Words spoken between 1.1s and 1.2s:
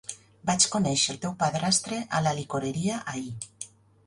el